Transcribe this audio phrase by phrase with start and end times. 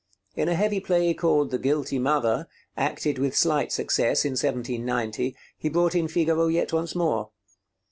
[0.35, 5.69] In a heavy play called 'The Guilty Mother,' acted with slight success in 1790, he
[5.69, 7.29] brought in Figaro yet once more.